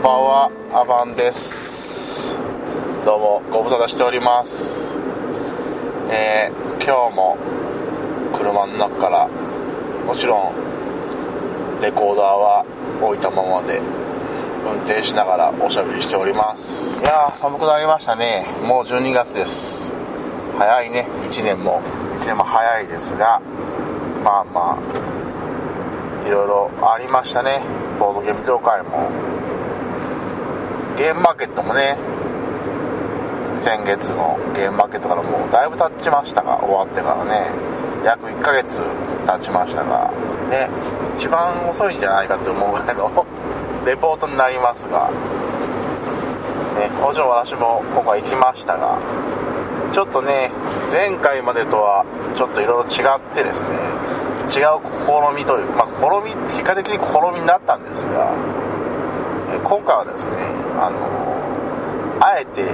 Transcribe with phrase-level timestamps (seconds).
[0.00, 2.34] んばんはアバンです。
[3.04, 4.96] どうもご無沙汰しております。
[6.08, 7.36] えー、今日も
[8.32, 9.28] 車の中から
[10.06, 12.64] もちろんレコーダーは
[13.02, 13.82] 置いたままで
[14.64, 16.98] 運転しながらおしゃべりしております。
[17.02, 18.46] いや寒くなりましたね。
[18.62, 19.92] もう12月です。
[20.56, 21.08] 早いね。
[21.28, 21.82] 1年も。
[22.20, 23.42] 1年も早いですが
[24.24, 27.60] まあまあいろいろありましたね。
[27.98, 29.29] ボードゲーム業界も。
[31.00, 31.96] ゲームマーケットもね
[33.58, 37.48] 先月のゲームマーケットからもうだいぶ経ちましたが終わってからね
[38.04, 38.82] 約1ヶ月
[39.24, 40.12] 経ちましたが
[40.50, 40.68] ね
[41.16, 43.26] 一番遅いんじゃないかと思うぐらいの
[43.86, 45.08] レポートになりますが
[46.76, 48.98] ねもちろん私も今回行きましたが
[49.92, 50.50] ちょっとね
[50.92, 52.04] 前回までとは
[52.34, 53.68] ちょっといろいろ違ってですね
[54.54, 58.34] 違う試みというまあ試み結果的に試みになったんですが
[59.64, 60.36] 今回はですね
[60.78, 62.64] あのあえて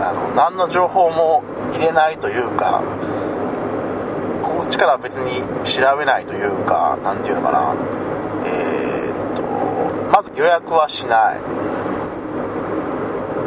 [0.00, 2.82] あの何の情報も入れないというか
[4.42, 7.74] こっちから別に調べないというか何ていうのかな。
[8.46, 9.42] えー、っと
[10.12, 11.40] まず予約はしない。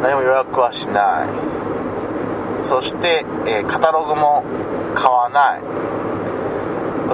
[0.02, 2.64] 何も予約はしない。
[2.64, 4.44] そして、えーカタログも
[4.94, 5.62] 買わない。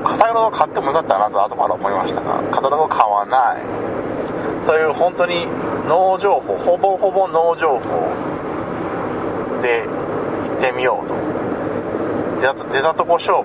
[0.03, 3.95] カタログを買ってもよかったなと後から思いましたがカタログを買わない。
[4.67, 5.47] という本当に
[5.89, 8.11] ノー情報ほぼほぼノー情報
[9.62, 11.14] で行ってみようと。
[12.41, 13.44] 出た出たとこ勝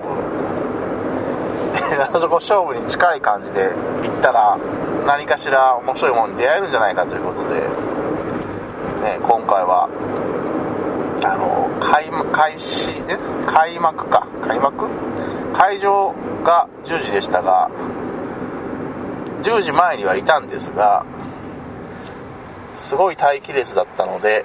[1.90, 3.70] 出たとこ勝負に近い感じで
[4.02, 4.58] 行ったら
[5.06, 9.88] 何かしら面白いものに出会えるんじゃないかということで、ね、今回は
[11.24, 13.16] あの開開始え？
[13.46, 14.26] 開幕か。
[14.42, 14.86] 開幕？
[15.52, 16.12] 会場
[16.42, 17.70] が10時でしたが
[19.42, 21.04] 10時前にはいたんですが
[22.82, 24.44] すごい待機列だったので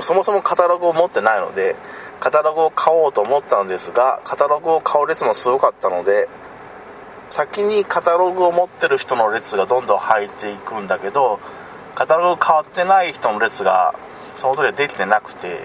[0.00, 1.76] そもそもカタログを持ってないので
[2.20, 6.28] カタログを買おうと思ったのですがカタログを買う列もすごかったので
[7.30, 11.40] 先にカタログを持ってる人の列がどんどん入っていくんだけど
[11.94, 13.94] カタログ変わってない人の列が
[14.36, 15.60] その時はできてなくて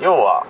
[0.00, 0.46] 要は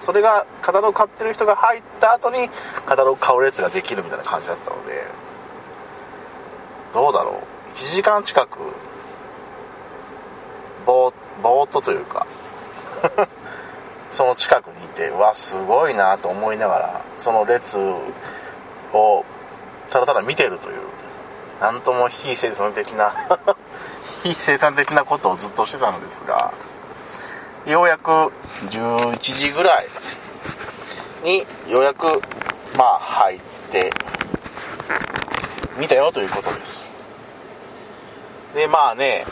[0.00, 2.48] それがカタログ買ってる人が入った後に
[2.86, 5.04] カタログ買う列ができるみたいな感じだったので
[6.94, 7.53] どうだろう。
[7.74, 8.58] 1時間近く
[10.86, 12.26] ぼーぼーっとというか
[14.12, 17.78] その近くにいてうわすごいなと思いながらその列
[18.92, 19.24] を
[19.90, 20.82] ただただ見てるという
[21.60, 23.12] なんとも非生産的な
[24.22, 26.52] 非生産的なことをずっとしてたのですが
[27.66, 28.32] ようやく
[28.70, 29.88] 11時ぐらい
[31.24, 32.22] にようやく
[32.76, 33.92] まあ入って
[35.76, 36.93] 見たよということです。
[38.54, 39.26] でまあね、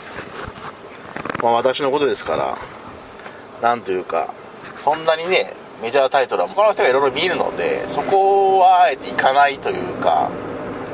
[1.41, 2.57] まあ、私のことですから
[3.61, 4.33] なんというか
[4.75, 10.29] そんなにねメジャータイトルは他の人がいろいろ見るのでそこはあえて行かないというか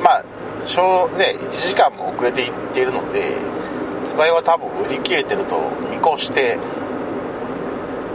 [0.04, 0.26] まあ
[0.66, 3.36] しょうね1時間も遅れて行っているので
[4.06, 6.58] そこは多分売り切れてると見越して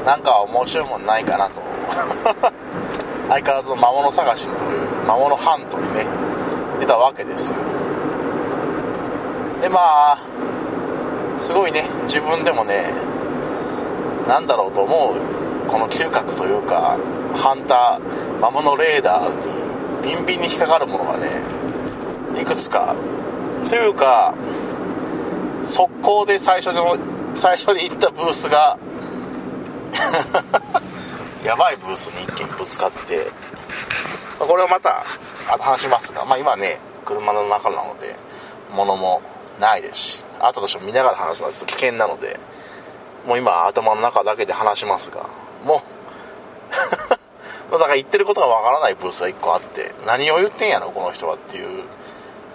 [0.05, 1.63] なんか面白いもんないかなと。
[3.29, 6.07] 相変わらずの魔物探しという魔物ハントにね
[6.79, 7.59] 出たわけですよ。
[9.65, 10.19] でまあ
[11.39, 11.85] すごいね。
[12.03, 12.85] 自分でもね
[14.29, 15.71] なんだろうと思う。
[15.71, 16.99] この嗅覚というか
[17.35, 21.29] ハンター魔物レーダーにビンビンに引っかかるものがね
[22.39, 22.95] いくつか。
[23.71, 24.35] というか
[25.63, 26.99] 速攻で最初の
[27.35, 28.79] 最初に行ったブースが
[31.43, 33.29] やばいブースに一気にぶつかって
[34.39, 35.07] これはまた
[35.59, 38.15] 話しますが、まあ、今ね車の中なので
[38.71, 39.23] 物も
[39.61, 42.39] ないですし後としても見ながら話すのはちょっと危険なので
[43.27, 45.27] もう今頭の中だけで話しますが
[45.65, 45.83] も
[47.71, 51.85] うだから言ってることがわからないブースが1個あって何を言ってんやろこの人はっていう。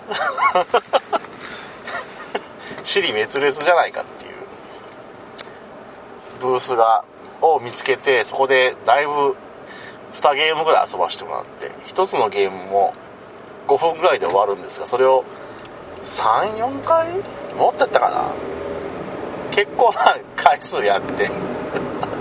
[2.83, 4.33] 尻滅裂じゃないかっていう。
[6.39, 7.03] ブースが
[7.41, 9.35] を見つけてそこでだいぶ
[10.13, 12.93] 2ゲームぐらい遊ばせてもらって1つのゲームも
[13.67, 15.23] 5分ぐらいで終わるんですがそれを
[16.03, 17.07] 34回？
[17.57, 18.31] 持ってったかな？
[19.51, 21.29] 結構な回数やって。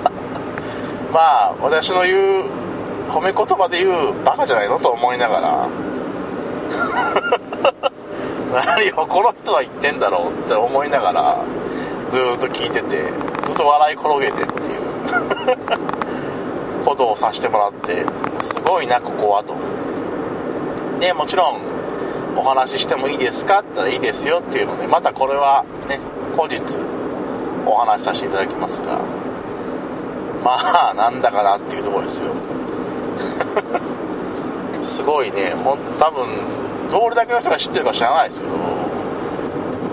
[1.12, 2.44] まあ私の言う
[3.08, 5.68] 褒め言葉で言うバカじゃないのと思いながら。
[8.64, 11.36] 何をこの人は言ってんだろうって思いながら
[12.08, 13.12] ずっと聞いてて
[13.44, 14.78] ずっと笑い転げてっていう。
[16.84, 18.06] ことをさせてもらって
[18.40, 19.54] すごいなここはと。
[21.00, 21.60] でもちろん
[22.38, 23.58] お話ししてもいいですか？
[23.60, 25.98] って言ったらいいですよっていうので、またこれはね、
[26.36, 26.60] 後日
[27.66, 29.00] お話しさせていただきますが、
[30.44, 32.32] まあ、なんだかなっていうところですよ。
[34.82, 36.26] すごいね、ほんと多分、
[36.90, 38.52] どれだけの人が知ってるか知らないですけど、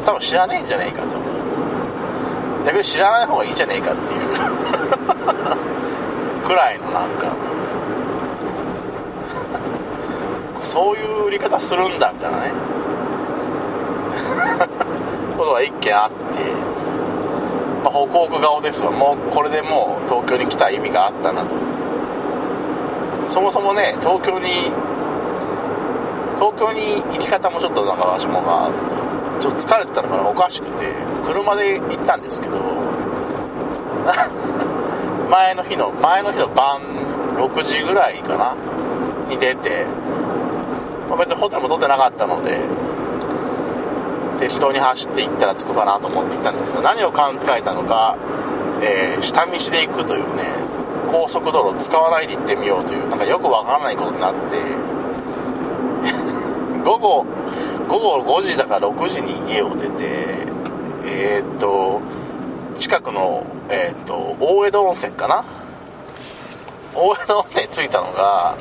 [0.06, 1.08] 多分知らねえんじゃねえかと。
[2.66, 4.20] 逆に知らない方がいいんじゃねえかっていう
[6.48, 7.28] くらいのなんか、
[10.66, 12.52] そういう売り方するんだみたいなね、
[15.38, 16.16] ことが一件あって、
[17.84, 18.92] まあ、報告顔ですわ。
[18.92, 21.56] もうこれでもう東京に来た意味があったなと。
[23.28, 24.72] そもそもね、東京に、
[26.36, 28.70] 東京に行き方もちょっとなんか私もが、
[29.40, 30.94] ちょっと疲れてたのかな、おかしくて、
[31.26, 32.58] 車で行ったんですけど、
[35.30, 36.80] 前の日の、前の日の晩
[37.38, 38.56] 6時ぐらいかな、
[39.28, 39.86] に出て、
[41.18, 42.62] 別にホテルも取ってなかったので、
[44.40, 48.18] 適当に走って行ったら着くかなと思って行ったんですが、何を考えたのか、
[48.82, 50.44] えー、下道で行くというね、
[51.12, 54.40] 高速道路使わないで行ってみようという、なんかよくわからないことになって、
[56.84, 57.26] 午後、
[57.88, 60.48] 午後5時だから6時に家を出て、
[61.06, 62.02] えー、っと、
[62.78, 65.44] 近くの、えー、っと、大江戸温泉かな？
[66.94, 68.56] 大江戸温泉に着いたのが、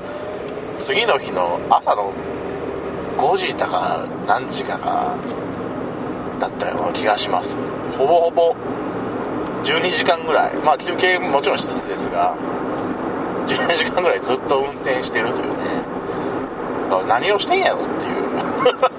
[0.79, 2.13] 次の日の朝の
[3.25, 5.17] 5時だか何時かが、
[6.39, 7.59] だったような気がします。
[7.97, 8.55] ほぼほぼ。
[9.65, 12.37] 12時間ぐらい、まあ休憩もちろんしつつですが、
[13.47, 15.65] 12時間ぐらいずっと運転してるというね、
[17.09, 18.25] 何をしてんやろっていう。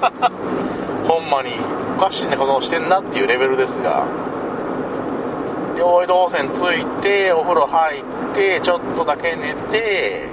[1.05, 1.51] ほんまに
[1.95, 4.05] おかしいねことをしてんなっていうレベルですが、
[5.79, 10.29] 大江戸温泉着いて、お風呂入って、ちょっとだけ寝て、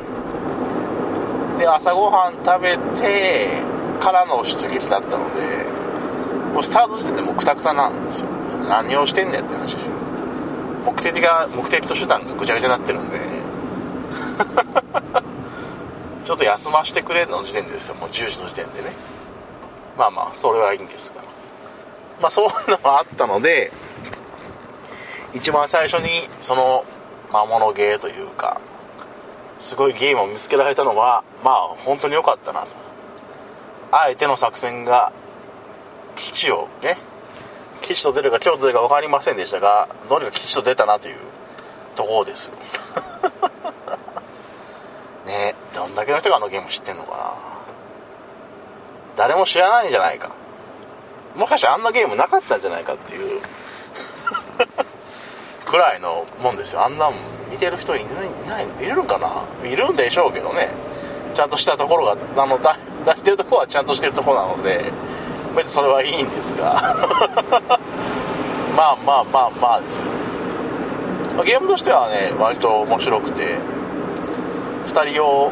[1.58, 3.71] で、朝ごはん食べて、
[4.02, 5.64] からの出撃だったので、
[6.52, 8.28] もうスタート時点でもうクタクタなんですよ。
[8.68, 9.94] 何をしてんねんって話ですよ。
[10.84, 13.18] 目的が、目的と手段がぐちゃぐちゃになってるんで、
[16.24, 17.94] ちょっと休ませてくれの時点ですよ。
[17.94, 18.92] もう10時の時点でね。
[19.96, 21.22] まあまあ、それはいいんですが。
[22.20, 23.72] まあそういうのもあったので、
[25.32, 26.84] 一番最初にその
[27.32, 28.60] 魔物ゲーというか、
[29.60, 32.82] すごいゲームを見つけられたのは、まあ本当に良かったなと。
[33.92, 35.12] あえての作戦が
[36.16, 36.96] 基地をね、
[37.82, 41.18] 基地と出るか京都出るか分かりませんでしたが、どうにか基地と出たなという
[41.94, 42.54] ところですよ。
[45.26, 47.34] ねどんだけの人があのゲーム知ってんのかな。
[49.14, 50.30] 誰も知らないんじゃないか。
[51.36, 53.42] もしかしてあんなゲームなかったんじゃないかっていう
[55.66, 56.82] くらいのもんですよ。
[56.82, 58.06] あんなもん見てる人い
[58.46, 59.68] ないいるのかな？
[59.68, 60.70] いるんでしょうけどね。
[61.34, 62.58] ちゃんとしたところが、あの、
[63.04, 64.92] 出してるところはちゃんとしてるとこなので、
[65.56, 66.74] 別にそれはいいんですが。
[68.76, 70.08] まあまあまあまあですよ。
[71.44, 73.58] ゲームとしてはね割と面白くて。
[74.86, 75.50] 2人用。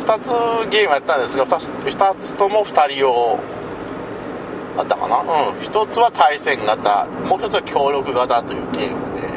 [0.00, 0.30] 2つ
[0.70, 3.38] ゲームやったんですが 2, つ2つとも2人用。
[4.78, 5.18] あったかな？
[5.18, 5.28] うん。
[5.58, 7.06] 1つは対戦型。
[7.28, 9.29] もう1つは協力型というゲームで。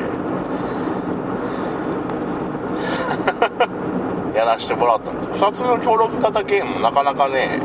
[4.35, 7.59] やらせてもらったんです2つの協力型ゲームもなかなかね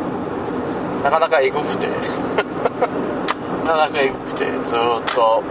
[1.03, 1.87] なかなかエグくて。
[3.65, 4.79] なかなかエグくてずっ
[5.15, 5.43] と。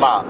[0.00, 0.24] まあ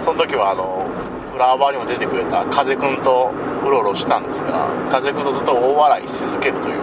[0.00, 0.84] その時はあの
[1.32, 3.30] フラワーバーにも出てくれた風くんと
[3.64, 6.78] うろうろしたんですが風くんとずっと大笑いし続けるという。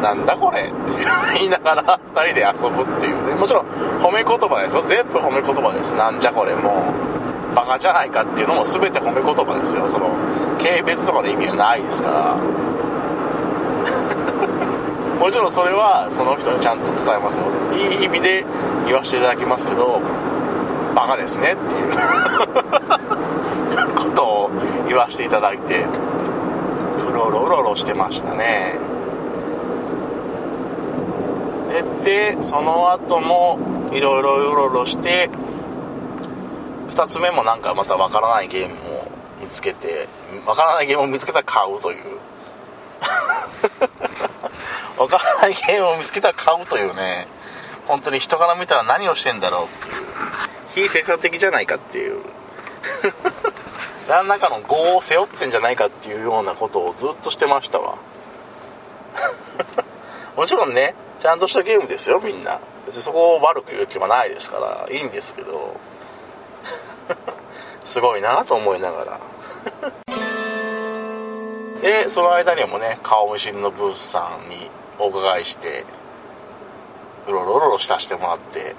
[0.02, 0.72] なんだこれって
[1.34, 3.34] 言いながら2人で遊ぶっていうね。
[3.36, 3.66] もちろん
[4.00, 4.82] 褒め言葉ですよ。
[4.82, 5.94] 全部褒め言葉です。
[5.94, 7.21] なんじゃこれもう。
[7.54, 9.86] バカじゃないかっていうのも全て褒め言葉ですよ。
[9.88, 10.10] その
[10.58, 12.34] 軽蔑とかの意味はないですから。
[15.18, 17.44] もちろんそれはその人にちゃんと伝えますよ。
[17.72, 18.44] いい意味で
[18.86, 20.00] 言わせていただきますけど
[20.94, 21.92] バカですねっていう。
[23.96, 24.50] ことを
[24.88, 25.84] 言わせていただいて
[27.08, 28.78] うろうろうろうろしてましたね。
[32.04, 33.58] でその後も
[33.92, 35.30] いろいろうろろして
[36.92, 40.08] 2つ目もなんかまたわからないゲームを見つけて
[40.46, 42.18] わからないゲームを見つけたら買うという。
[44.98, 47.26] わからないゲームを見つけたら買うというね、
[47.86, 50.06] 本当に人から見たら何をしてんだろうっていう、
[50.68, 52.20] 非生産的じゃないかっていう、
[54.08, 57.96] 何らかの業を背負ってんじゃないかっていうようなことをずっとしてましたわ。
[60.36, 62.60] もちろんね、ちゃんとしたゲームですよ、みんな。
[62.86, 65.76] 別にそこを悪く言う気はないですから、いいんですけど、
[67.84, 69.20] すごいなと思いながら。
[71.82, 75.84] で、その間にもね、顔見知りのブースさんにお伺いして
[77.26, 78.74] うろろろろしたしてもらって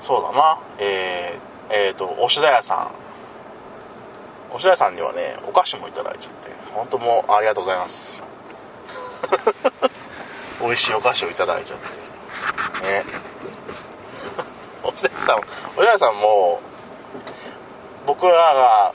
[0.00, 2.90] そうだなえー、えー、と押田屋さ
[4.50, 8.22] ん押田屋さんにはねお菓子もいただいちゃって本当もうありがとうございます
[10.60, 11.86] 美味しいお菓子をいただいちゃって
[12.86, 13.04] ね
[14.82, 15.46] 押田屋さん押
[15.76, 16.60] 田屋さんも
[18.06, 18.94] 僕らが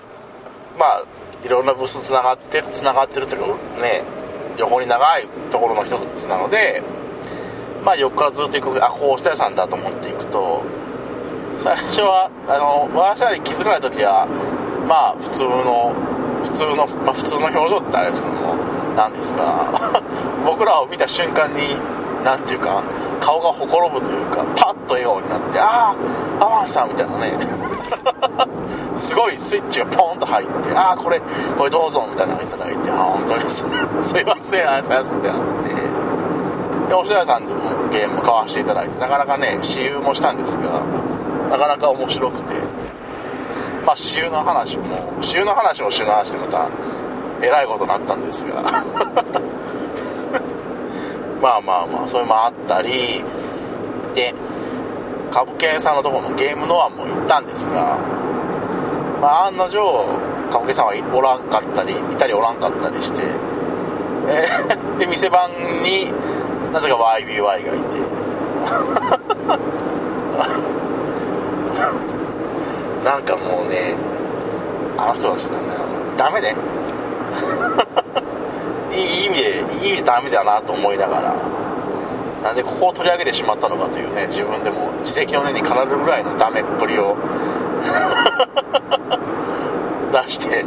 [0.78, 1.04] まあ
[1.44, 4.04] いろんなブースつながってるつながってるというかね
[4.58, 6.84] 横に長いところの一つなので
[7.86, 10.64] まあ横からずっと行くあこうした屋さんだと思っていくと
[11.58, 14.28] 最初はあの私らに気づかない時は
[14.88, 15.96] まあ普通の
[16.44, 18.56] 普通のまあ普通の表情って言ったらあれですけども
[18.96, 19.72] なんですが
[20.46, 21.78] 僕らを見た瞬間に
[22.24, 22.84] 何ていうか
[23.20, 25.96] 顔がほころぶというかパッと笑顔になってあ
[26.40, 27.67] あアマンさんみたいなね。
[28.96, 31.22] すごいスイッチがポンと入ってああこれ
[31.58, 35.78] これどうぞみたいなのいただいてああ本当に すいませんありがとうございますってなって。
[36.88, 40.64] でおし屋さんでもゲーム買わせていただいてなかなかね私有もしたんですが
[41.50, 42.54] なかなか面白くて。
[43.88, 46.68] まあ私有の話も私有の話も私有の話でまた
[47.42, 48.62] えらいことになったんですが。
[51.42, 53.24] まあまあまあそれもあったり
[54.14, 54.34] で
[55.38, 58.00] 株券さんのところのゲームノアも行ったんですが
[59.22, 59.78] まあ案の定
[60.50, 63.22] 株券さんはおらんかったりいたりおらんかったりして
[64.30, 65.52] えー、で店番
[65.84, 66.12] に
[66.74, 68.00] なぜか YBY がいて。
[73.06, 73.94] なんかもうね
[74.98, 75.68] あの人たちだね
[76.18, 76.56] ダメね。
[78.92, 81.67] いい意味でいい意味でダメだなと思いながら。
[82.44, 87.18] なんでここを取り上げてしまったのかというね自分でも自責の念に駆られるぐらいのダメっぷりを
[90.12, 90.66] 出して。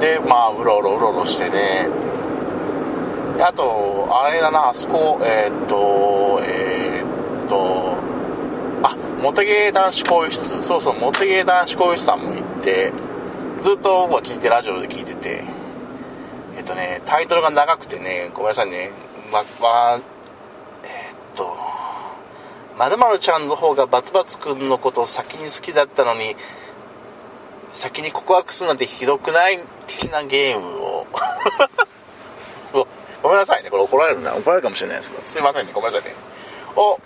[0.00, 1.88] でまあうろうろうろうろしてね。
[3.40, 7.94] あとあれだなあそこえー、っとえー、っと
[8.82, 10.60] あモテゲー男子更衣室。
[10.62, 12.92] そうそうモテゲー男子更衣室さんも行って
[13.60, 15.44] ずっと僕は聞いてラジオで聞いてて。
[16.56, 18.90] えっとねタイトルが長くてねごめんなさいね。
[19.32, 19.98] まま、
[21.34, 21.56] と。
[22.76, 26.36] まるまるちゃんの方がバツバツくんのことを先に好きだったのに
[27.68, 31.06] 先に告白するなんてひどくない的なゲームを。
[33.22, 33.70] ごめんなさいね。
[33.70, 34.34] これ怒られるな。
[34.34, 35.22] 怒られるかもしれないですけど。
[35.26, 35.72] すいませんね。
[35.72, 36.14] ごめんなさいね。
[36.76, 37.00] を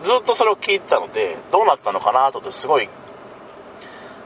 [0.00, 2.88] ずっとそれを聞いてたのでどうなったのかなとってすごい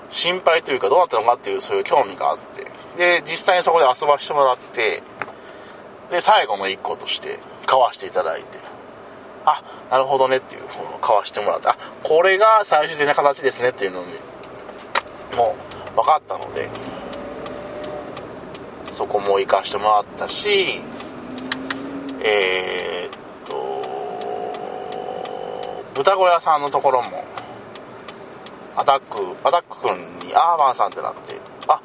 [0.08, 2.64] 心配というかどうなったのかっていうそういう興味があって。
[2.96, 5.02] で実際にそこで遊ばしてもらって
[6.10, 8.58] で最後の1個として買わしていただいて
[9.44, 14.06] あなるほどねっていうのを買わしてもらってあこれが最終的な形ですねっていうのに
[15.36, 15.56] も
[15.92, 16.70] う分かったので
[18.90, 20.80] そこも行かしてもらったし
[22.22, 23.84] えー、っと
[25.94, 27.24] 豚小屋さんのところも
[28.76, 31.80] アタックアタック君にアーバンさんってなってあ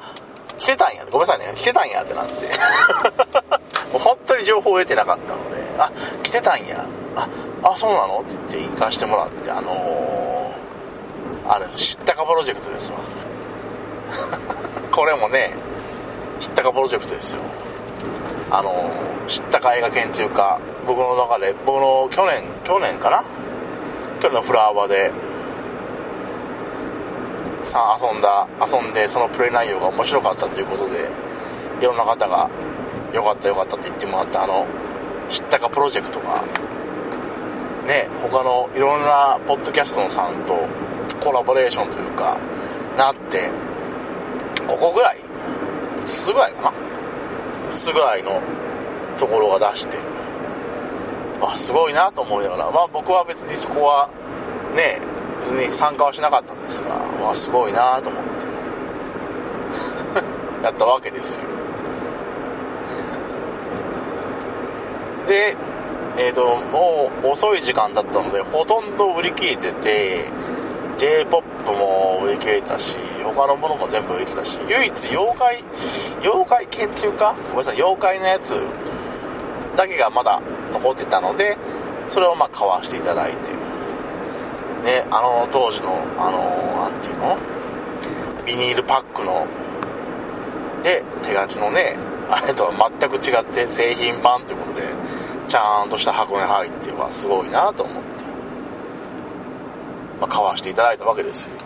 [0.56, 2.48] 来てたんやごめんなさいね来てたんやってなって。
[3.92, 5.90] もう本当に情報を得てなかったのであ
[6.22, 6.84] 来てたんや
[7.16, 7.28] あ
[7.62, 8.20] あそうなの？
[8.20, 12.98] って言って行かしてもらってあのー、あれ知ったかプロジェクトですわ。
[14.90, 15.54] これもね
[16.40, 17.42] 知ったかプロジェクトですよ。
[18.50, 20.58] あのー、知ったか映画研究家。
[20.86, 23.24] 僕の中で僕の去年去年かな？
[24.20, 25.10] 去年のフラワーで
[27.62, 31.08] さ遊んだ遊んでそのプレイ内容が面白かったということで
[31.80, 32.48] いろんな方が
[33.12, 34.66] よかったよかったって言ってもらったあの
[35.28, 36.42] 知ったかプロジェクトが
[37.86, 40.66] ね他のいろんなポッドキャストのさんと
[41.20, 42.38] コラボレーションというか
[42.96, 43.50] なって
[44.56, 45.18] 5個ぐらい
[46.00, 46.72] 5つぐらいかな。
[47.68, 48.40] 5つぐらいの
[49.18, 49.98] ところが出して
[51.42, 54.08] あすごいなと思いながらまあ僕は別にそこは
[54.74, 55.00] ね
[55.40, 58.30] 別に参加はしなかったんですが、まあ、すごいなと思って
[60.64, 61.44] やったわけですよ。
[65.26, 65.56] で
[66.20, 70.24] え、ー、ともう遅い時間だったのでほとんど売り切れてて
[70.98, 75.64] j p o p も売り切れたし他のものも全部売り切れたし唯一妖怪
[76.20, 78.54] 妖怪研究家ごめんなさい妖怪のやつ
[79.78, 81.56] だけがまだ残ってたので
[82.10, 83.52] それをまあ買わしていただいて。
[84.84, 87.36] ねあの当時のあの何ていうの？
[88.46, 89.46] ビニールパックの
[90.82, 91.98] で手書きのね
[92.30, 94.99] あれとは全く違って製品版ということで。
[95.50, 98.24] ちゃんとした箱に入ってはすごいなと思って、
[100.20, 101.56] まあ、買わしていただいたわけですよ。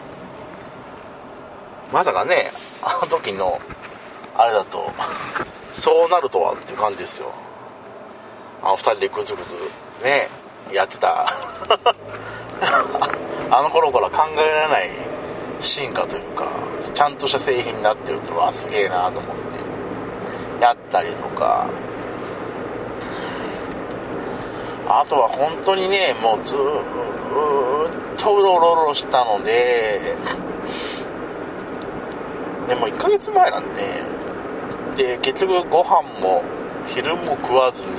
[1.93, 2.51] まさかね
[2.83, 3.61] あの時の
[4.39, 4.91] あれだと
[5.75, 7.31] そうなるとはっていう感じですよ。
[8.63, 9.57] あの2人でグズグズ
[10.03, 10.31] ね
[10.73, 11.27] やってた。
[13.51, 14.91] あの頃から考えられない
[15.61, 16.49] 進化というか
[16.81, 19.37] ちゃんとした製品になってるってのはすげえなと思っ
[20.57, 20.63] て。
[20.63, 21.69] やったりとか。
[24.87, 30.15] あとは本当にねもうずーっとうろうろうろしたので。
[32.67, 34.03] でも1ヶ月前なんでね。
[34.97, 36.43] で結局ご飯も
[36.87, 37.93] 昼も食わずに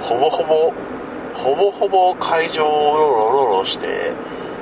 [0.00, 0.72] ほぼほぼ
[1.34, 4.12] ほぼほぼ会場をうろうろうろして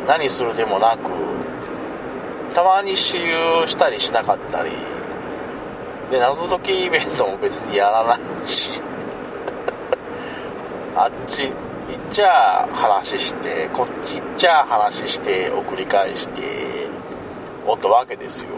[0.06, 1.10] 何するでもなく
[2.54, 4.70] たまに私有したりしなかったり。
[6.10, 8.80] で謎解きイベントも別にやらないし。
[10.96, 11.54] あっち行っ
[12.10, 16.88] ちゃ話してこっち行っちゃ話してを繰り返して
[17.66, 18.50] おったわけですよ。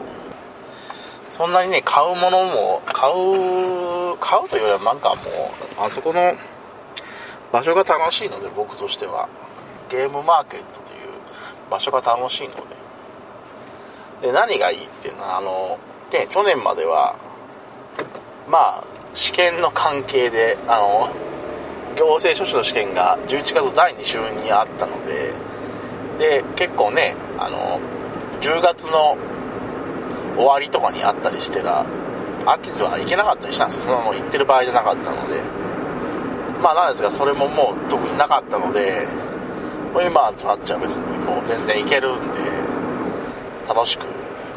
[1.29, 6.35] そんなにね買うものも買う買うというよりはなんかもうあそこの
[7.53, 9.29] 場所が楽しいので僕としては。
[9.93, 11.01] ゲームマーケットという
[11.71, 12.63] 場所が楽しいので。
[14.23, 15.79] で何がいいっていうのはあの
[16.11, 17.17] で去年までは
[18.49, 18.85] まあ
[19.15, 21.11] 試験の関係であの
[21.97, 25.33] 行政書士の試験が11月第2週にあったので
[26.19, 27.81] で結構ねあの
[28.41, 29.17] 10月の
[30.37, 31.85] 終わりとかにあったりしてら
[32.47, 33.83] 秋には行けなかったりしたんですよ。
[33.83, 35.73] そのまま行ってる場合じゃなかったので。
[36.63, 39.07] まあなんですがそれももう特になかったので
[39.93, 42.39] もう今となっちゃ別にもう全然行けるんで
[43.69, 44.07] 楽しく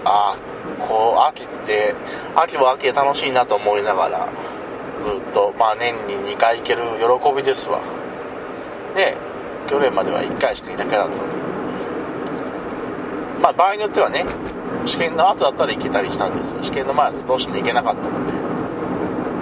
[0.06, 1.96] ああこう秋って
[2.36, 4.30] 秋も秋で楽しいなと思いながら
[5.02, 7.80] ずっとまあ年に2回行ける喜びですわ。
[8.96, 9.18] で
[9.68, 11.36] 去年までは1回しかいなくなったので
[13.42, 14.26] まあ場合によってはね
[14.86, 18.34] 試験の後だったら行けたりしたんですが試験の前だとどうしても行けなかったので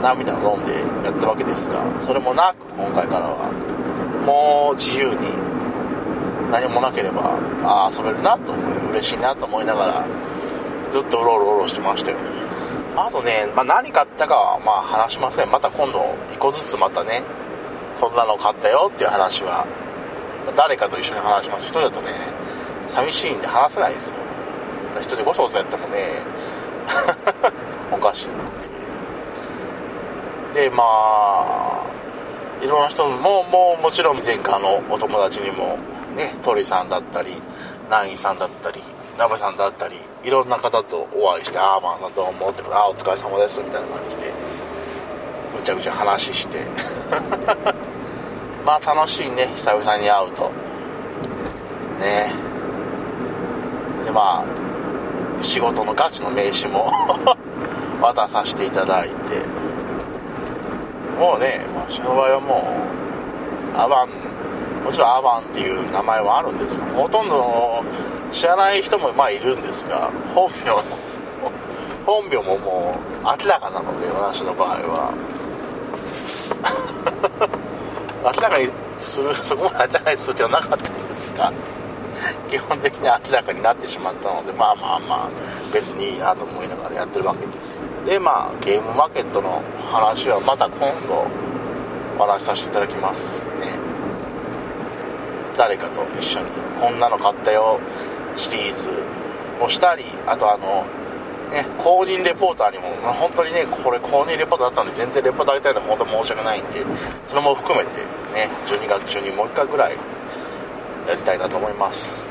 [0.01, 0.73] 涙を飲んで
[1.05, 3.51] やったわけですがそれもなく今回からは
[4.25, 5.53] もう自由に
[6.51, 10.05] 何もなければああ遊べるなと思い嬉しいなと思いながら
[10.91, 12.17] ずっとうろうろうろしてましたよ。
[12.19, 12.42] ね
[12.95, 15.51] あとね、まあ、何買ったかはまあ話しません。
[15.51, 17.23] また今度1個ずつまたね
[17.99, 19.65] こんなの買ったよっていう話は
[20.55, 21.67] 誰かと一緒に話します。
[21.67, 22.11] 一人だとね
[22.87, 24.17] 寂しいんで話せないですよ。
[24.99, 26.07] 一人でごそごそやってもね
[27.91, 28.35] おかしいの
[30.53, 31.83] ででまあ
[32.61, 35.77] いろんな人ももうもちろん前科のお友達にも
[36.15, 37.41] ね鳥さんだったり
[37.89, 38.81] ナインさんだったり
[39.17, 44.33] ナベさんだったりいろんな方とお会いして「あーマンさんどうも」って「ああお疲れ様です」みたいな感じで
[45.55, 46.65] ぐちゃぐちゃ話して。
[48.65, 50.49] まあ楽しいね久々に会うと。
[51.99, 52.33] ね。
[54.05, 54.43] でまあ
[55.41, 56.89] 仕事のガチの名刺も
[58.01, 59.43] 渡させていただいて。
[61.19, 62.75] もうね私の場合はも
[63.75, 64.09] うアバン
[64.83, 67.83] もちろんアバンっていう名前はあるんですがほとんど
[68.31, 70.71] 知らない人もまあいるんですが本名
[72.05, 75.13] 本名ももう明らかなので私の場合は。
[78.23, 78.69] 明らかに
[78.99, 81.51] するそこまで明らかにする気はなかったんですが
[82.49, 85.29] 基本的に明らかになってしまったのでまあまあまあ
[85.73, 87.81] 別にいいなと思いながらやってるわけですよ。
[88.05, 91.25] でまあゲームマーケットの話はまた今度
[92.17, 93.39] お話しさせていただきます。
[93.59, 93.82] ね。
[95.55, 96.47] 誰かと一緒に
[96.79, 97.79] こんなの買ったよ
[98.35, 98.89] シリーズ
[99.63, 100.85] をしたりあとあの
[101.51, 106.85] ね公認レポーターにも、まあ、本当にねこれ公認レポーターだったんで全然レポーターやりたいのも本当申し訳ないんで
[107.25, 107.97] それも含めて
[108.33, 109.95] ね12月中にもう一回ぐらい
[111.07, 112.25] やりたいなと思います。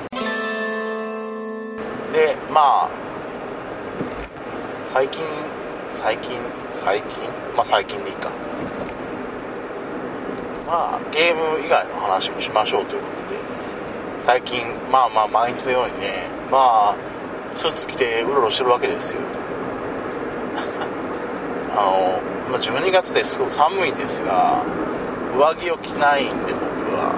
[2.12, 2.90] でまあ
[4.84, 5.22] 最近
[5.92, 6.40] 最近
[6.72, 7.08] 最近？
[7.56, 8.30] まあ最近でいいか。
[10.72, 13.40] まあゲーム以外の話もしましょうということで。
[14.18, 16.98] 最近まあまあ毎日のようにねまあ
[17.52, 19.20] スーツ着てうろうろしてるわけですよ。
[21.76, 22.18] あの、
[22.50, 24.62] まあ、12月ですごく寒いんですが
[25.36, 26.64] 上着を着ないんで僕
[26.96, 27.12] は。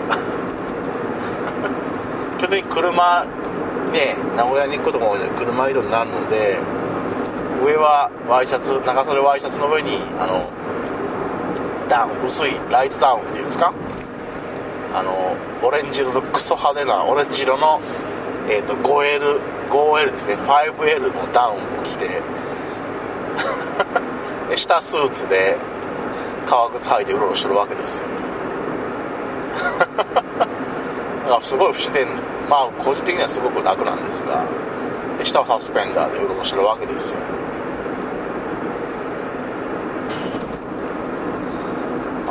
[2.38, 3.24] 基本的に車
[3.92, 6.58] ね名古屋に行くことが多いので車移動になるので
[7.64, 10.50] 上はワイシャツ長袖ワイシャツの上にあの
[11.94, 13.72] ダウン薄いライトダウンっていうんですか？
[14.96, 17.80] あのオレンジ色のクソ派手なオレンジ色の、
[18.48, 20.34] えーと、5L 5L ですね。
[20.34, 22.20] 5L のダウンを着て
[24.56, 25.56] 下スーツで
[26.46, 28.08] 革靴履いてうろうろしてるわけですよ。
[30.02, 30.50] だか
[31.36, 32.08] らすごい不自然。
[32.50, 34.42] まあ個人的にはすごく楽なんですが
[35.22, 37.18] 下はサスペンダーでうろうろしてるわけですよ。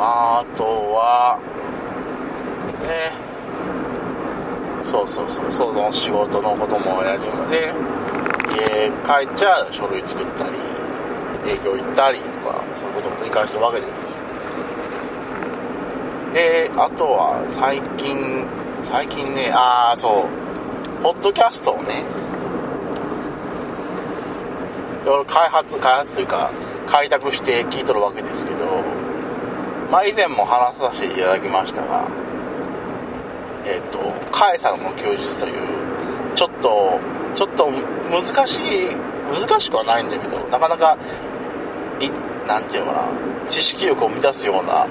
[0.06, 1.40] あとは
[2.82, 3.12] ね。
[4.84, 7.72] そうそうそうその仕事のこともやりで
[8.54, 10.56] 家帰っちゃ書類作ったり
[11.50, 14.12] 営業行ったりとかそういうことを繰り返してるわけです。
[16.34, 18.46] であとは最近
[18.82, 20.44] 最近ねああそう。
[21.02, 22.02] ポッドキャストをね
[25.02, 26.50] いろいろ開発開発というか
[26.86, 29.03] 開拓して聞いとるわけですけど
[29.94, 32.10] まあ以前も話させていただきましたが
[33.64, 34.00] えっ、ー、と
[34.32, 36.98] カエサルの休日というちょっと
[37.36, 37.70] ちょっと
[38.10, 38.88] 難しい
[39.30, 40.98] 難しくはないんだけどなかなか
[42.00, 42.10] い
[42.48, 44.88] なんていうのかな知識欲を満たすような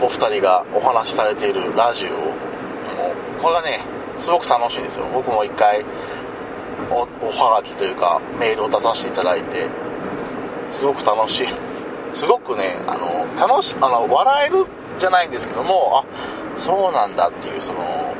[0.00, 3.80] お二人がお話しされているラジオもうこれがね
[4.16, 5.06] すごく楽しいんですよ。
[5.12, 5.84] 僕も一回
[6.88, 9.68] おおはがきというかメールを出させていただいて
[10.70, 11.73] すごく楽しい。
[12.14, 14.64] すごくねあの楽しあの笑える
[14.98, 16.04] じゃないんですけどもあ
[16.56, 18.14] そうなんだっていうその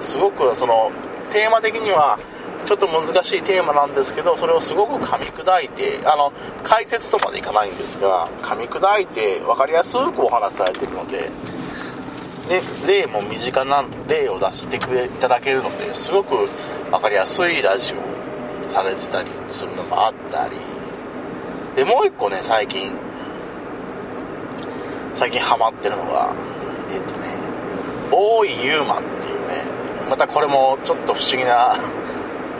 [0.00, 0.90] すごくその
[1.30, 2.18] テーマ的には
[2.64, 11.30] ちょっと難しいテーマなんですけどそれをすごく噛み砕いてあの解説とまでいかないんですが噛み砕いて分かりやすくお話しされてるので
[12.48, 16.48] で例も身近な例を出してくれいただけるのですごく
[16.90, 20.56] 分かりやすいラジオされてたりするのもあったり。
[21.76, 22.92] でもう一個ね最近
[25.14, 26.34] 最近ハマってるのが
[26.90, 27.28] えっ、ー、とね
[28.10, 29.64] 大井ユーマっていうね
[30.10, 31.74] またこれもちょっと不思議な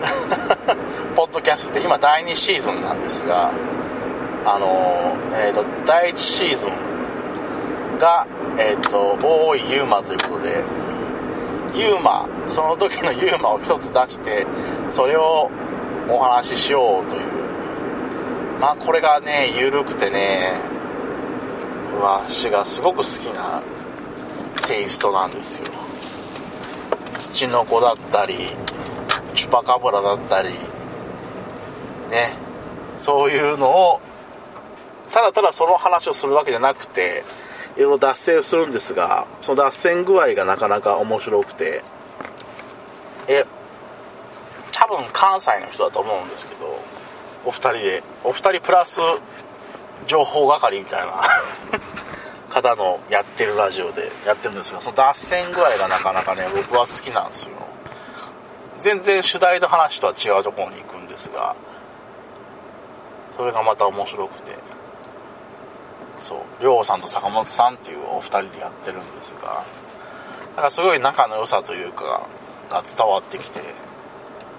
[1.16, 3.50] ポッドキャストで今第2シーズンなんですが
[4.46, 10.64] あのえっ、ー、と第1シーズンがえっ、ー、と大井ユーマということで
[11.74, 14.46] ユーマその時のユーマを一つ出して
[14.88, 15.50] それを
[16.08, 17.22] お話ししようという。
[18.60, 20.73] まあこれがね緩くてね
[22.00, 23.62] わしがすごく好きな
[24.66, 25.68] テイストなんですよ。
[27.18, 28.34] 土の子だったり
[29.34, 30.48] チュパカブラだったり
[32.10, 32.36] ね。
[32.98, 34.00] そういうのを
[35.10, 37.24] ただただその話をするわけじゃなくて
[37.76, 41.82] いろいろ脱線するんですがその脱線具合がなかなか面白くて。
[43.26, 43.44] え
[44.70, 46.78] 多分関西の人だと思うんですけど
[47.44, 49.00] お二人でお二人プラス
[50.06, 51.22] 情報係みたいな。
[52.54, 57.56] 方のやってるラジオでやってるんですがその脱線具合がなかなかね僕は好きなんですよ。
[58.78, 61.56] 全然主題の話とは違うところに行くんですが
[63.36, 64.52] それがまた面白くて。
[66.20, 66.62] そう。
[66.62, 69.64] 亮さんと坂本さんっていうお二人でやってるんですが
[70.54, 72.26] なんかすごい仲の良さというか
[72.70, 73.58] が伝わってきて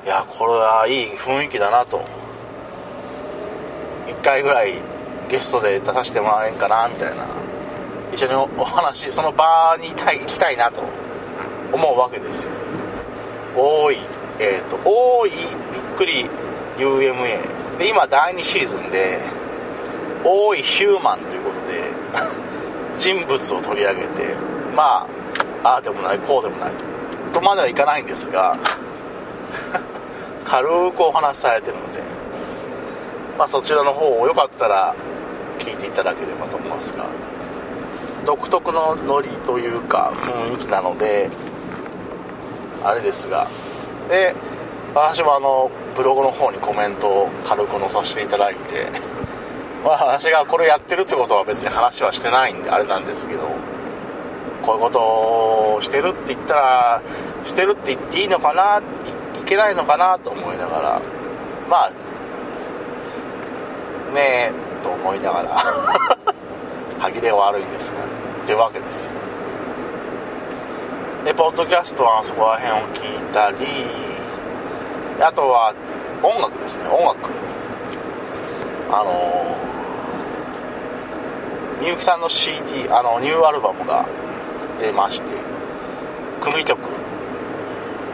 [0.03, 2.03] いやこれはいい雰囲気だなと。
[4.08, 4.73] 1回ぐらい
[5.29, 7.44] ゲストで出させてもらえんかなみたいな。
[8.15, 10.82] 一緒にお話その場にいたい行きたいなと
[11.73, 12.51] 思うわけですよ。
[13.58, 13.97] 多い
[14.39, 15.39] えっ、ー、と多いびっ
[15.97, 16.30] くり
[16.78, 19.19] UMA で今第2シーズンで
[20.23, 21.91] 多いヒューマンということで
[22.97, 24.34] 人物を取り上げて
[24.73, 25.06] ま
[25.63, 26.86] あああでもないこうでもないと。
[27.34, 28.58] とまではいかないんですが
[30.45, 32.01] 軽くお話しされてるので
[33.38, 34.95] まあそちらの方をよかったら
[35.60, 37.04] 聞いていただければと思いますが。
[38.25, 41.29] 独特のノリというか雰囲気なので
[42.83, 43.47] あれですが。
[44.09, 44.35] で
[44.95, 48.88] 私もあのブログの方にコメントを軽く載させていただいて
[49.83, 53.41] まあ私がこれやってるということは別に話はしてないんであれなんですけど
[54.63, 57.01] こういうことをしてるって言ったら
[57.43, 58.81] してるって言っていいのかな
[59.38, 61.01] いけないのかなと思いながら
[61.69, 61.89] まあ
[64.13, 66.15] ねえと思いながら。
[67.05, 69.11] 歯切れ悪いんですがっていうわけですよ。
[71.23, 73.65] でポッドキャストはそこら辺を聞いたり
[75.21, 75.73] あとは
[76.23, 76.87] 音楽ですね。
[76.87, 77.29] 音楽。
[78.91, 79.55] あの
[81.79, 84.07] みゆきさんの CD あのニューアルバムが
[84.79, 85.33] 出まして
[86.39, 86.79] 組曲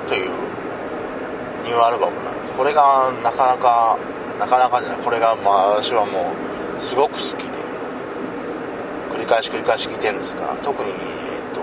[0.07, 0.31] という
[1.63, 2.53] ニューアルバムなんです。
[2.53, 3.97] これがなかなか
[4.39, 5.01] なかなかじゃない。
[5.01, 6.33] これがまあ私はも
[6.77, 7.60] うすごく好きで。
[9.31, 10.97] 返し繰り返し聴いてるんですが特にえっ
[11.55, 11.61] と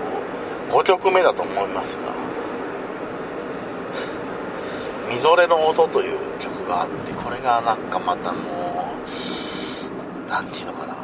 [0.75, 2.05] 5曲目だと思いますが
[5.07, 9.09] 「みぞれの音」という曲があってこれがなんかまたもう
[10.27, 10.95] 何て言うのかな。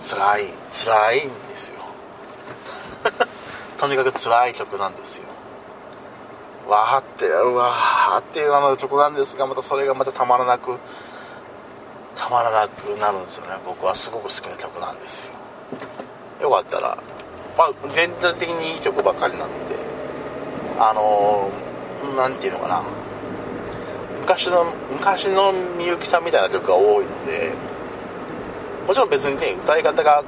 [0.00, 1.82] 辛い辛いんですよ。
[3.78, 5.24] とにかく辛い曲なんですよ。
[6.68, 10.78] わーってうわーっていうあの曲なんですがまたそれがまたたまらなく
[12.22, 13.54] たまらなくなるんですよね。
[13.66, 15.32] 僕はすごく好きな曲なんですよ。
[16.42, 16.96] よかったら、
[17.58, 19.74] まあ、全体的にいい曲ばっかりなので。
[20.78, 22.82] あのー、ていうのかな。
[24.20, 27.54] 昔の昔のみゆきさんみたいな曲が多いので
[28.86, 30.22] もちろん別にね歌い方が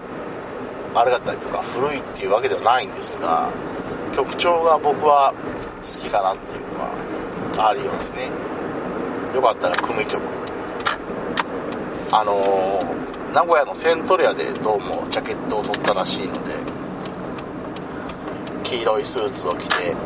[0.97, 3.51] あれだったりとか古いっていうわけではないんですが
[4.13, 5.33] 曲調が僕は
[5.77, 8.31] 好きかなっていうのはありますね。
[9.33, 10.44] よかったら組曲
[12.17, 16.55] あのー、名古屋のセントリアでどうもジャケットを取ったらしいので
[18.63, 19.97] 黄色いスーツを着て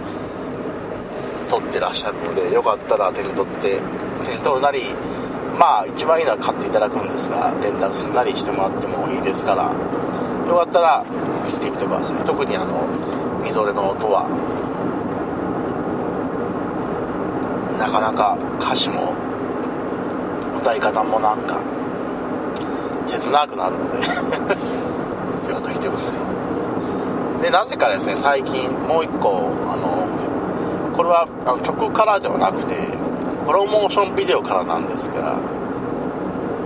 [1.51, 3.79] 撮ってらっしゃるのでよかったら手に取って
[4.25, 4.85] 手に取るなり
[5.59, 9.65] まあ一番いいのは買っていただくんですがレンタルすんなりしてもらってもいいですから
[10.49, 11.05] よかったら
[11.47, 12.25] 聞いてみてください。
[12.25, 12.89] 特にあの
[13.45, 14.25] みぞれの音は
[17.79, 19.13] なかなか歌詞も
[20.57, 21.61] 歌い方もなんか
[23.09, 24.07] 切なくなるので。
[25.49, 26.13] よかったら来てください。
[27.43, 30.07] でなぜかですね最近もう一個あの
[30.97, 32.75] これはあの曲からではなくて
[33.47, 35.37] プロモーションビデオからなんですが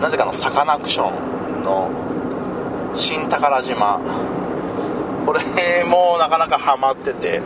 [0.00, 1.10] なぜかのサカナクショ
[1.60, 1.90] ンの
[2.94, 4.00] 新宝島。
[5.24, 7.40] これもなかなかハマってて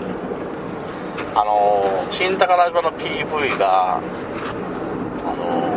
[1.34, 5.76] あの新宝島の PV があの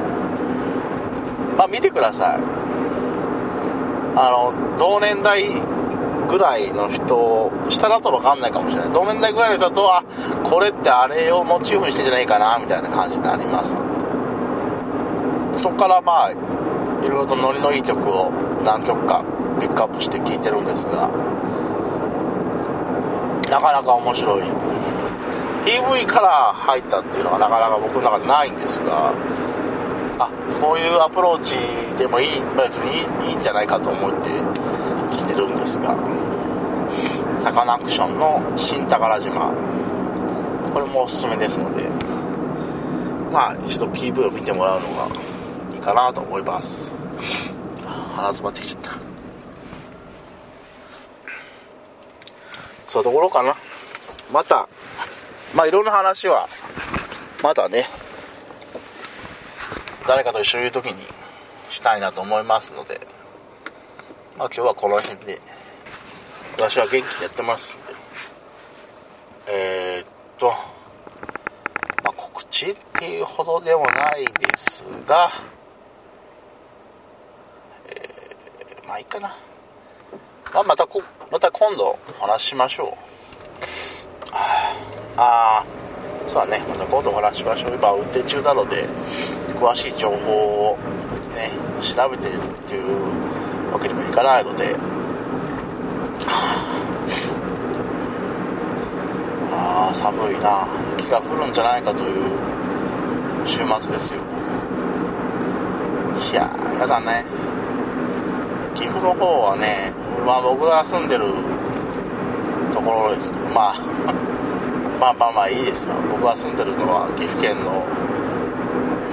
[1.58, 2.59] まあ見てください。
[4.16, 5.48] あの同年代
[6.28, 8.92] ぐらいの人下だと分かんないかもしれない。
[8.92, 10.04] 同年代ぐらいの人だとあ
[10.44, 13.82] これってあれをモチーフにしてんじゃないかなみたいな感じになりますの
[15.54, 18.32] でそこからまあいろいろとノリのいい曲を
[18.64, 19.24] 何曲か
[19.60, 21.10] ピックアップして聴いてるんですが。
[23.50, 24.44] なかなか面白い。
[25.66, 29.12] PV から入ったっていうのがなかなか僕の中でないんですが。
[30.20, 30.30] あ
[30.62, 31.56] こういうアプローチ
[31.98, 34.30] でもいい別にいいいいんじゃないかと思って
[35.12, 35.98] 聞いてるんですが。
[37.40, 39.54] サカナクションの新宝島。
[40.74, 41.90] これもおすすめですので。
[43.32, 45.08] まあ一度 PV を見てもらうのが
[45.74, 46.98] いいかなと思います。
[48.16, 48.92] 鼻詰まってきちゃった。
[52.88, 53.56] そういうところかな。
[54.34, 54.68] また
[55.56, 56.50] まあいろんな話は
[57.42, 57.86] まだね
[60.10, 61.04] 誰かと一緒にいる時に
[61.70, 63.00] したいなと思いますので
[64.40, 65.40] まあ今日はこの辺で
[66.54, 67.94] 私は元気にやってますんで。
[69.52, 70.48] えー、っと、
[72.04, 75.32] まあ、告知っていうほどでもないですが
[77.88, 79.36] えー、まあいいかな。
[80.52, 84.34] まあ、またこまた今度お話しましょう。
[85.18, 85.66] ああ
[86.26, 86.66] そうだね。
[86.68, 87.76] また今度お話しましょう。
[87.76, 88.88] 今運転中なので
[89.60, 90.78] 詳しい情報を
[91.32, 94.76] ね調べてるっていうわけにもいかないので。
[96.26, 96.70] あ。
[99.90, 100.66] あ寒いな。
[100.92, 102.32] 雪が降るんじゃないかという
[103.46, 104.22] 週末ですよ。
[106.32, 107.26] いややだね。
[108.76, 109.92] 岐阜の方はね
[110.26, 111.34] まあ僕が住んでる
[112.72, 113.76] ところですけどまあ
[115.02, 115.96] まあまあまあいいですよ。
[116.10, 117.84] 僕が住んでるのは岐阜県の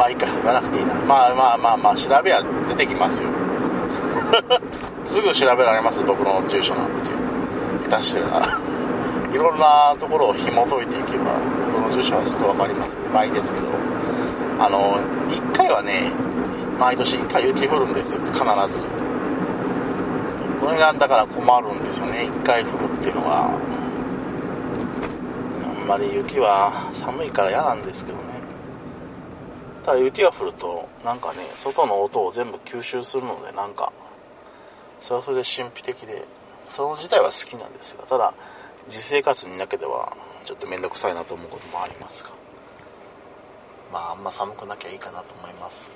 [0.06, 0.94] まあいいか言わなくていいな。
[0.94, 3.28] まあまあまあまあ調べは出てきますよ。
[5.04, 7.10] すぐ調べられます僕の住所なんて。
[7.88, 8.46] 下手してたら
[9.32, 11.38] いろんなところを紐解いていけば
[11.72, 12.96] 僕の住所はすぐ分かります。
[12.96, 13.66] ねまあいいですけど。
[14.58, 14.96] あの
[15.28, 16.12] 1回はね
[16.78, 18.22] 毎年1回雪降るんですよ。
[18.22, 18.38] 必
[18.70, 18.80] ず。
[20.60, 22.30] これがだから困るんですよね。
[22.30, 23.50] 1回降るっていうのは。
[25.80, 28.45] あんまり雪は寒いから嫌なんですけどね。
[29.86, 33.92] ただ雪が降るとなんかね外の音を全部吸収するのでなんか
[35.00, 36.24] それはそれで神秘的で
[36.68, 38.34] その自体は好きなんですがただ
[38.88, 42.30] 実生活になければちょっと面倒くさいなと思うこともありますが。
[43.92, 45.90] まああんま寒くなきゃいいかなと思います。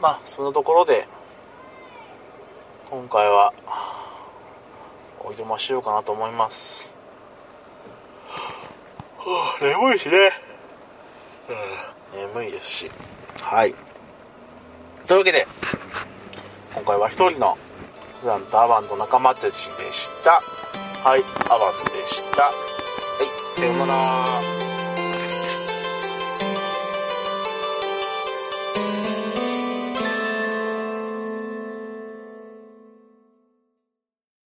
[0.00, 1.06] まあそのところで
[2.90, 3.52] 今回は
[5.20, 6.94] おいとましようかなと思います。
[9.18, 10.14] はあ、眠いしね、
[11.48, 12.90] うん、眠いですし。
[13.40, 13.74] はい。
[15.06, 15.46] というわけで
[16.74, 17.58] 今回は一人の
[18.20, 19.52] 普段とアバンと仲間たちで
[19.92, 20.40] した。
[21.06, 22.42] はいアバンでした。
[22.42, 24.63] はいさようなら。